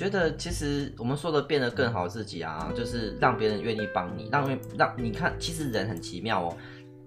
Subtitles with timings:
[0.00, 6.56] 觉得其实我们说的变得更好自己啊，就是让别人愿意帮你，让让你看，其实人很奇妙哦。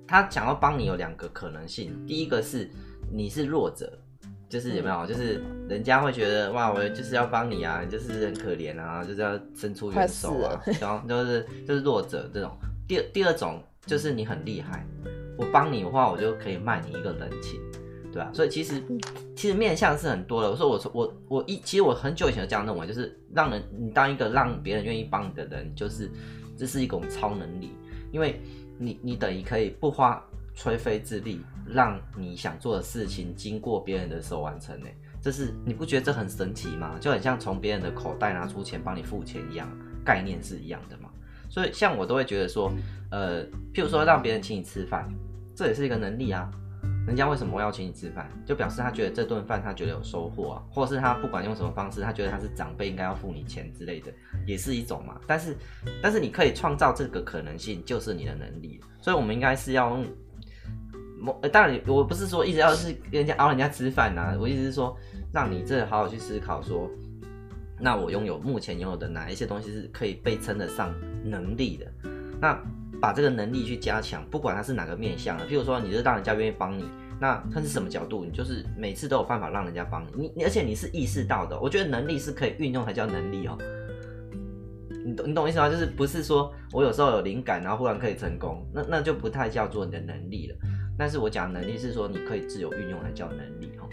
[0.08, 2.70] 他想要帮你有两个可能性，第一个是
[3.12, 3.92] 你是弱者，
[4.48, 12.56] 就是有没有，嗯、就是人家会觉得哇，我就是要帮你啊，你就是很可怜啊，就是要伸出援手啊，然后就是就是弱者这种。
[12.88, 14.86] 第第二种就是你很厉害，
[15.36, 17.60] 我帮你的话，我就可以卖你一个人情。
[18.14, 18.82] 对啊，所以其实
[19.36, 20.52] 其实面向是很多的。
[20.52, 26.08] 我说我我我一其实我很久以前就这样认为，就是让人你当一个让别人愿意帮你的人，就是
[26.56, 27.72] 这是一种超能力，
[28.12, 28.40] 因为
[28.78, 30.24] 你你等于可以不花
[30.54, 34.86] 吹飞之力，让你想做的事情经过别人的手完成呢。
[35.20, 36.96] 这是你不觉得这很神奇吗？
[37.00, 39.68] 就很像从别人的口袋拿出钱帮你付钱一样，
[40.06, 41.10] 概念是一样的嘛。
[41.50, 42.72] 所以像我都会觉得说，
[43.10, 43.44] 呃，
[43.74, 45.10] 譬如说让别人请你吃饭，
[45.56, 46.52] 这也是一个能力啊。
[47.06, 48.30] 人家为什么要请你吃饭？
[48.46, 54.12] 就表示他觉得这顿饭他觉得有收获啊，或者是他不管用什么方式，他觉得他是长辈应该要付你钱之类的，
[54.48, 55.20] 也是一种嘛。
[55.28, 55.56] 但是，
[56.02, 58.80] 但是你可以创造这个可能性，就是你的能力。
[59.02, 60.06] 所以，我们应该是要用，
[61.52, 64.98] 当然，我不是说一直要是跟人家熬人家吃饭呐，我意思是说，
[65.34, 66.90] 让你这好好去思考说，
[67.80, 70.94] 那我拥有目前拥有的哪一些东西是可以被称得上
[71.26, 71.92] 能力的？
[72.40, 72.58] 那。
[73.04, 76.86] 把这个能力去加强，不管它是哪个面向的，譬如说你是让人家愿意帮你，
[77.20, 78.24] 那它是什么角度？
[78.24, 81.60] 你就是每次都有办法让人家帮你，你而且你是意识到的。
[81.60, 83.58] 我觉得能力是可以运用才叫能力哦。
[85.06, 85.70] 你懂你懂意思吗？
[85.70, 90.56] 就是不是说我有时候有灵感，然后忽然可以成功，那那就不太叫做你的能力了。
[90.98, 93.90] 但是我讲能力是说你可以自由运用才叫能力哦。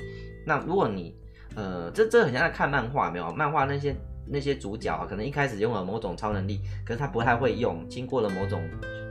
[0.46, 1.16] 那如果你
[1.56, 3.92] 呃，这这很像在看漫画，没有漫画那些。
[4.32, 7.86] 那些主角啊，可能一开始拥有某种超能力，可是他不太会用。
[7.88, 8.62] 经过了某种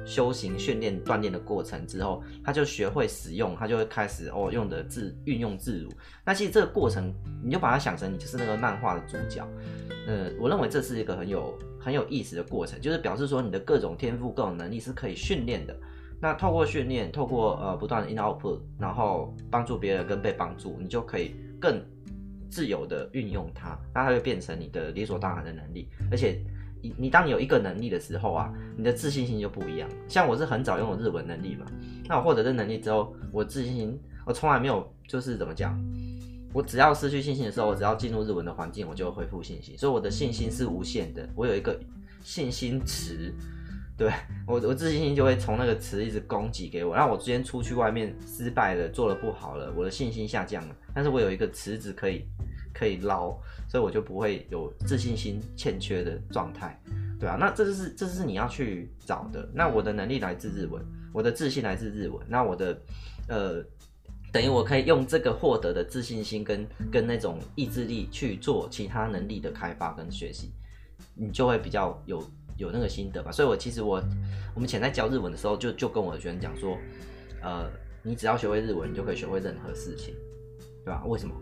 [0.05, 5.89] 修行、训练、锻炼的过程之后，他就学会使用，他就会开始哦用的自运用自如。
[6.25, 9.45] 那其实这个过程，你就把它想成你就是那个漫画的主角。
[10.07, 15.75] 呃，我认为这是一个很有很有意思的过程，就是表示说你的各种天赋、各种能力是可以训练的。
[16.21, 21.81] 那透过训练，透过呃不断的 in output，然后帮助别人跟被帮助，你就可以更。
[22.49, 25.87] 自由的运用它，那它会变成你的理所当然的能力。
[26.11, 26.41] 而且
[26.81, 29.89] 你，你当你有一个能力的时候啊，你的自信心就不一样。
[30.07, 31.65] 像我是很早拥有日文能力嘛，
[32.07, 35.79] 那我获得这能力之后，我自信心我从来没有就是怎么讲，
[36.53, 39.77] 我只要失去信心的时候，我只要进入日文的环境，我就会恢复信心。
[39.77, 41.79] 所以我的信心是无限的，我有一个
[42.23, 43.33] 信心池。
[43.99, 44.09] 对
[44.47, 46.95] 我，我自信心就会从那个词一直供给给我。
[46.95, 50.75] 然后我之前出去外面失败了，做的不好了，我的信心下降了。
[50.95, 52.25] 但是我有一个池子可以
[52.73, 53.37] 可以捞，
[53.67, 56.81] 所以我就不会有自信心欠缺的状态，
[57.19, 59.45] 对啊，那这就是这是你要去找的。
[59.53, 60.81] 那我的能力来自日文，
[61.11, 62.25] 我的自信来自日文。
[62.25, 62.81] 那我的
[63.27, 63.61] 呃，
[64.31, 70.53] 等于我可以用这个获得的自信心跟跟那种意志力去做其他能力的开发跟学习，
[71.15, 72.23] 你就会比较有。
[72.59, 74.03] 有那个心得吧，所以我其实我
[74.53, 76.77] 我们以前在教日文的时候就，就就跟我的学生讲说，
[77.41, 77.71] 呃，
[78.03, 80.13] 你只要学会日文，你就可以学会任何事情，
[80.83, 81.03] 对吧？
[81.05, 81.33] 为什么？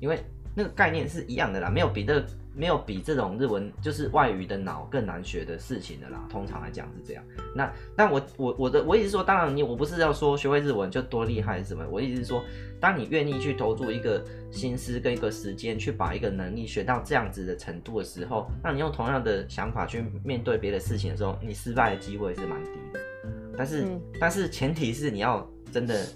[0.00, 0.22] 因为
[0.56, 2.26] 那个概念是一样的啦，没有比这个。
[2.58, 6.26] 没有比这种日文就是外语的脑更难学的事情的啦。
[6.30, 7.22] 通常来讲是这样。
[7.54, 11.86] 那但我我我的我意思说，当然你我不是要说学会日文就多厉害什么。
[11.90, 12.42] 我意思是说，
[12.80, 23.00] 当你愿意去投注一个心思跟一个时间去把一个能力学到这样子的程度的时候，那你用同样的想法去面对别的事情的时候，你失败的机会是蛮低的。
[23.54, 26.06] 但是、嗯、但是前提是你要真的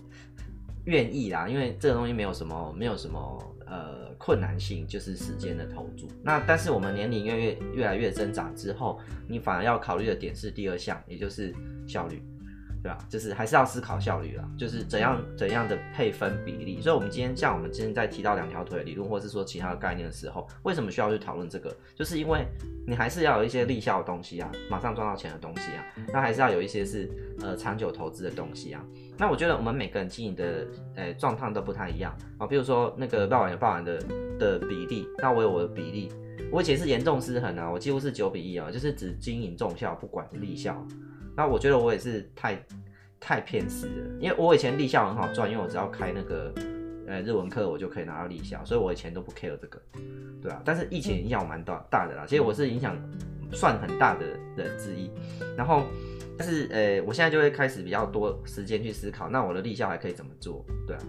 [0.84, 4.10] 愿意啦，因为这个东西没有什么没有什么呃。
[4.20, 6.06] 困难性就是时间的投注。
[6.22, 11.54] 那但是我们年龄越越越来越增长之后，你反而要考虑的点是第二项，也就是
[11.86, 12.22] 效率，
[12.82, 12.98] 对吧？
[13.08, 16.80] 就是还是要思考效率啦，就是怎样怎样的配分比例。
[16.80, 21.74] 所以，我们今天像我们今天在提到两条腿理论，或是说其他的概念的时候，为什么需要去讨论这个？
[21.94, 22.46] 就是因为
[22.86, 28.84] 你还是要有一些利效的东西啊，马上赚到钱的东西啊，那还是要有一些是呃长久投资的东西啊。
[29.18, 30.66] 那我觉得我们每个人经营的
[30.96, 33.98] 诶状态都不太一样啊，比如说那个爆丸有爆完的
[34.38, 36.08] 的比例，那我有我的比例，
[36.50, 40.82] 我以前是严重失衡啊，我几乎是九比一啊，就是只经营重效不管利效。
[41.40, 42.62] 那我觉得我也是太
[43.18, 46.52] 太偏私了，因为我以前立校很好赚，因为我只要开那个
[47.06, 49.80] 呃日文课，我就可以拿到立校，所以我以前都不 care 这个，
[50.42, 50.60] 对啊。
[50.62, 52.94] 但是疫情影响我蛮大大的啦，其实我是影响
[53.52, 55.10] 算很大的人之一，
[55.56, 55.84] 然后。
[56.36, 60.64] 但是，呃、欸，我现在就会开始比较多时间去思考，那我的立校还可以怎么做？
[60.86, 61.02] 对啊，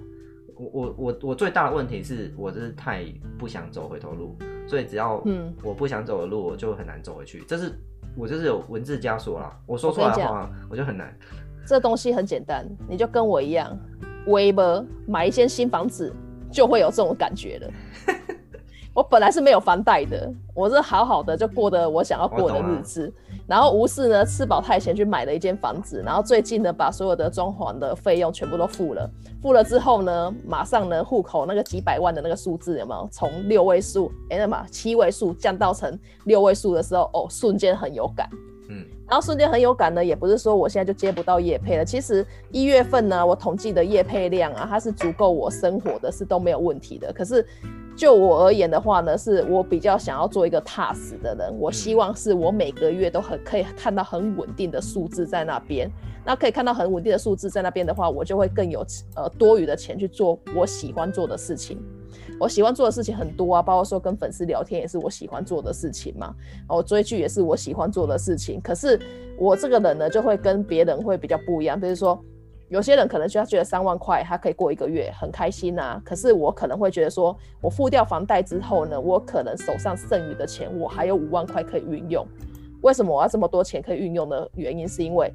[0.58, 3.06] 我我我我最大的问题是我就是太
[3.38, 4.38] 不想走回头路，
[4.68, 7.42] 所以只要嗯我不想走的路，我就很难走回去。
[7.48, 7.72] 这是
[8.16, 11.14] 我就是有文字枷锁啦，我说出来的话我，我就很难。
[11.66, 13.78] 这东西很简单，你就跟我一样，
[14.28, 16.14] 微博买一间新房子
[16.52, 17.72] 就会有这种感觉了。
[18.94, 23.12] 我本来是没有房贷的，我是好好的就过得我想要过的日子，
[23.48, 29.10] 然后无事呢吃饱太闲去买了一间房子，然后最近呢把所有的装潢的费用全部都付了，
[29.42, 38.28] 付了之后呢，马上呢户口那个几百万的那个数字有没有从六位数哎那么七位数降到成六位数的时候，哦瞬间很有感。
[38.68, 41.84] 嗯然后瞬间很有感呢，也不是说我现在就接不到业配了。
[41.84, 47.12] 其实一月份呢，我统计的业配量啊，它是足够我生活的，是都没有问题的。
[47.12, 47.46] 可是
[47.96, 51.54] 就我而言的话呢，是我比较想要做一个踏实的人。
[51.60, 55.90] 我希望是我每个月都很可以看到很稳定的数字在那边。
[56.24, 58.86] 那可以看到很稳定的数字在那边的话，我就会更有
[59.16, 61.80] 呃多余的钱去做我喜欢做的事情。
[62.40, 66.34] 我喜欢做的事情很多啊，包括说跟粉丝聊天也是我喜欢做的事情嘛。
[66.68, 68.60] 我追剧也是我喜欢做的事情。
[68.62, 69.00] 可是
[69.38, 71.80] 我这个人呢，就会跟别人会比较不一样。
[71.80, 72.24] 比如说，
[72.72, 76.02] 有些人可能觉得觉得三万块他可以过一个月很开心啊。
[76.06, 82.26] 可是我可能会觉得说，我付掉房贷之后呢，我可能手上剩余的钱，我还有五万块可以运用。
[82.82, 85.30] 为什么我要这么多钱可以运用呢原因，是因为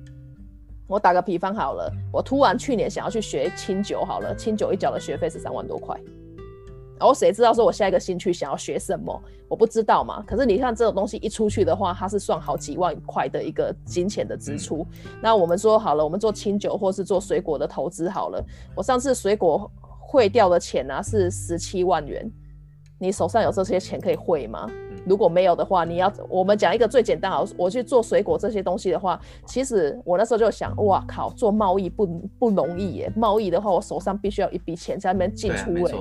[0.88, 5.94] 我打个比方好了，我突然去年想要去学清酒好了，清酒一缴的学费是三万多块。
[6.98, 9.22] 然后谁知道说我下一个兴趣想要学什么？
[9.48, 10.22] 我不知道嘛。
[10.26, 14.87] 可是你看这种东西一出去的话，它是算好几万块的一个金钱的支出。
[15.04, 18.43] 嗯、那我们说好了，我们做清酒或是做水果的投资好了。
[18.75, 19.70] 我上次水果
[20.00, 22.31] 汇掉的钱呢、啊、是十七万元。
[22.98, 24.66] 你手上有这些钱可以汇吗？
[25.04, 32.06] 如果没有的话，你要我们讲一个最简单好，我去做水果这些东西的话，其实我那时候就想，哇靠，做贸易不
[32.38, 33.12] 不容易耶。
[33.14, 35.94] 贸易的话，我手上必须要一笔钱在那边进出诶。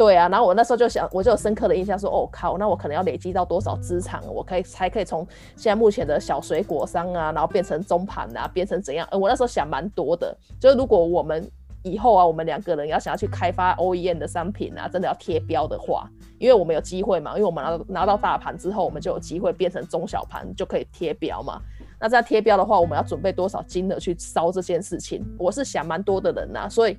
[0.00, 5.26] 对啊，然后我那时候就想，我就有深刻的印象说，哦靠，那我可能要累积到多少资产，我可以才可以从
[5.56, 9.06] 现在目前的小水果商啊，然后变成中盘啊，变成怎样？
[9.10, 11.46] 呃，我那时候想蛮多的，就是如果我们
[11.82, 16.08] 以后啊，我们两个人要想要去开发 OEM 的商品啊，真的要贴标的话，
[16.38, 21.60] 因为我们有机会嘛，因为我们拿到拿到大盘之后，我们就有机会变成中小盘，就可以贴标嘛。
[22.00, 25.22] 那这样贴标的话，我们要准备多少金额去烧这件事情？
[25.38, 26.96] 我是想蛮多的人呐、啊，所以。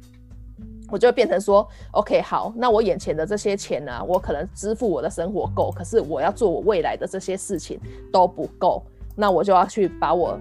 [0.91, 7.79] 我就会变成说，OK，好，那我眼前的这些钱呢、我可能支付我的生活够，可是我要做我未来的这些事情
[8.11, 8.83] 都不够，
[9.15, 10.37] 那我就要去把我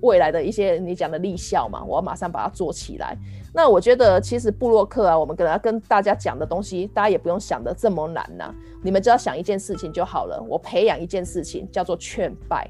[0.00, 3.16] 未来的一些你讲的立效嘛，我要马上把它做起来。
[3.54, 8.52] 那我觉得其实布洛克啊，我们可能要跟大家讲的东西，大家也不用想得这么难呐、
[8.82, 10.42] 你们只要想一件事情就好了。
[10.48, 12.66] 我培养一件事情叫做劝败，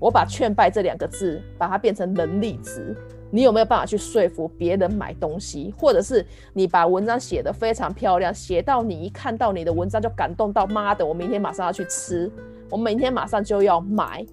[0.00, 2.96] 我把劝败这两个字把它变成能力值。
[3.30, 12.30] 你有没有办法去说服别人买东西，或者是你把文章写得非常漂亮，写到你一看到你的文章就感动到妈的，我明天马上要去吃，
[12.68, 14.26] 我明天马上就要买。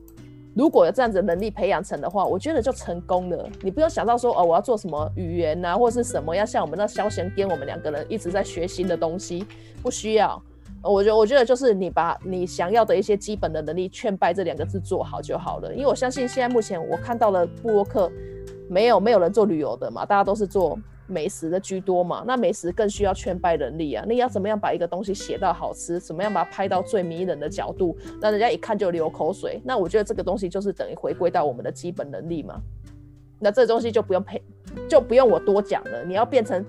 [0.56, 3.48] 如果有这样子的能力培养成的话，我觉得就成功了。
[3.62, 9.46] 你不用想到说哦，我要做什么语言啊，或是什么，要像我们那消闲跟我们两个人一直在学新的东西，
[9.84, 10.42] 不需要。
[10.82, 15.72] 我觉得，我觉得就是你把你想要的一些基本的能力劝败这两个字做好就好了。
[15.72, 18.12] 因为我相信现在目前我看到了布洛克。
[18.70, 20.78] 没有没有人做旅游的嘛，大家都是做
[21.08, 22.24] 美食的居多嘛。
[22.28, 24.06] 那美食更需要劝败能力啊！
[24.08, 29.62] 你要怎么样把一个东西写到好吃，怎么样把它拍到最迷人的角度，让人家一看就流口水？
[29.64, 32.62] 那我觉得这个东西就是等于回归到我们的基本能力嘛。
[33.40, 34.42] 那这东西就不用配，
[34.90, 36.04] 就不用我多讲了。
[36.04, 36.66] 你要变成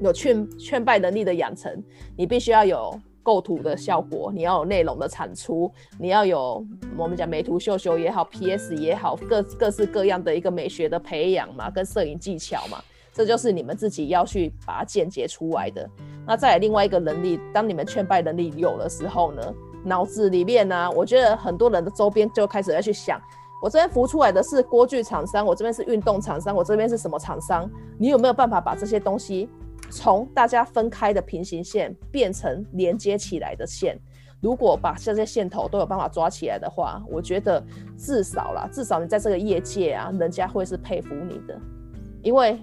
[0.00, 1.82] 有劝劝败能力的养成，
[2.16, 2.98] 你必须要有。
[3.22, 6.64] 构图的效果，你要有内容的产出，你要有
[6.96, 15.88] 我们讲美图秀秀也好，PS 也好，各各式各样的一个美学的培养嘛，跟摄影技巧嘛，这就是你们自己要去把它间接出来的。
[16.26, 23.20] 那再来另外一个能力，当你们劝败能力有的时候呢，脑子里面呢，我觉得很多人的周边就开始要去想，
[23.62, 27.68] 我这边浮出来的是锅具厂商，我这边是运动厂商，我这边是什么厂商？
[27.98, 29.48] 你有没有办法把这些东西？
[29.92, 33.94] 从大家分开的平行线变成连接起来的线，
[34.40, 37.62] 如果把这些线头都有办法抓起来的话，我觉得
[37.98, 41.60] 至少啦，至少你在这个业界啊，人家会是佩服你的。
[42.22, 42.58] 因为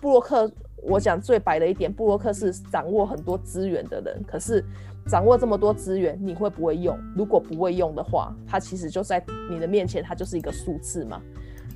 [0.00, 0.48] 布洛克，
[0.84, 4.22] 我讲最白的一点，布洛克是掌握很多资源的人。
[4.24, 4.64] 可是
[5.08, 6.96] 掌握这么多资源，你会不会用？
[7.16, 11.20] 如果不会用的话，它其实就在你的面前，它就是一个数字嘛。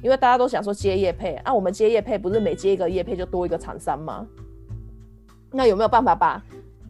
[0.00, 4.24] 因为大家都想说接业配，啊，我们接业配不是每接一个业配就多一个厂商吗？
[5.52, 6.42] 那有没有办法把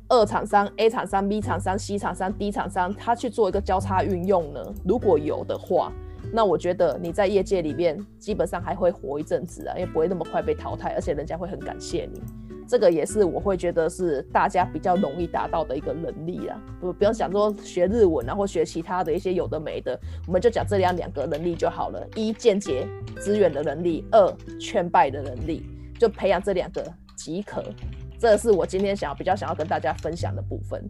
[0.08, 4.60] 二厂商、A 厂商、B 厂商、C 厂商、D 厂商，他去做一个交叉运用呢？
[4.84, 5.92] 如果有的话，
[6.32, 12.20] 那我觉得你在业界里面基本上还会活一阵子啊，也不会那么快被淘汰，而且人家会很感谢你。
[12.68, 16.60] 这个也是我会觉得是大家比较容易达到的一个能力啊。
[16.80, 22.86] 不不用想说学日文啊，或学其他的一些有的没的，我们就讲这样两个能力就好了：一间接
[23.20, 25.64] 资源的能力，二劝败的能力，
[25.98, 26.84] 就培养这两个
[27.16, 27.64] 即可。
[28.20, 30.84] 这是我今天想要比较想要跟大家分享的部分。